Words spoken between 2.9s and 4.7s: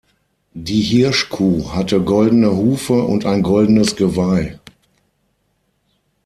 und ein goldenes Geweih.